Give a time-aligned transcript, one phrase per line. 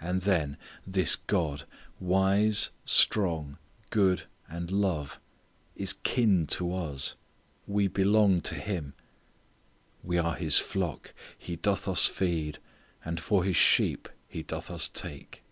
[0.00, 1.62] And then, this God,
[2.00, 3.56] wise, strong,
[3.90, 5.20] good, and love,
[5.76, 7.14] is kin to us.
[7.64, 8.94] We belong to Him.
[10.02, 12.58] "We are His flock; He doth us feed.
[13.04, 15.44] And for His sheep, He doth us take."